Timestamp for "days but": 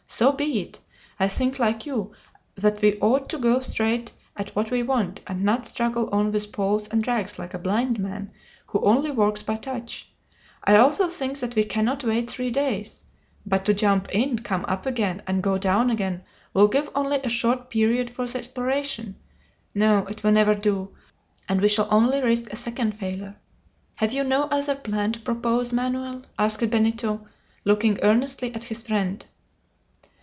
12.51-13.63